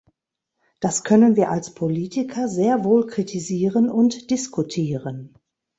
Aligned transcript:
Das 0.79 1.03
können 1.03 1.35
wir 1.35 1.51
als 1.51 1.75
Politiker 1.75 2.47
sehr 2.47 2.83
wohl 2.83 3.05
kritisieren 3.05 3.87
und 3.87 4.31
diskutieren. 4.31 5.37